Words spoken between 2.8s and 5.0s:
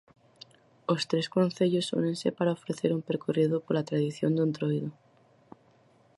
un percorrido pola tradición do entroido.